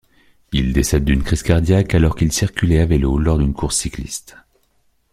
Il 0.51 0.73
décède 0.73 1.03
d'une 1.05 1.21
crise 1.21 1.43
cardiaque 1.43 1.93
alors 1.93 2.15
qu'il 2.15 2.31
circulait 2.31 2.79
à 2.79 2.87
vélo 2.87 3.19
lors 3.19 3.37
d’une 3.37 3.53
course 3.53 3.77
cycliste. 3.77 4.35